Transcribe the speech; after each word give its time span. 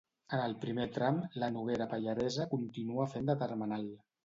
En 0.35 0.39
el 0.45 0.53
primer 0.63 0.87
tram, 0.95 1.19
la 1.43 1.51
Noguera 1.59 1.87
Pallaresa 1.93 2.49
continuava 2.57 3.09
fent 3.15 3.31
de 3.31 3.39
termenal. 3.47 3.89